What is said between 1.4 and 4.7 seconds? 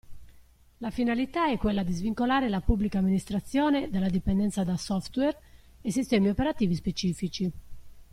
è quella di svincolare la Pubblica Amministrazione dalla dipendenza